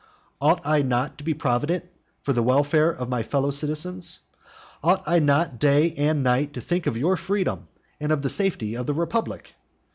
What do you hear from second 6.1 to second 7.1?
night to think of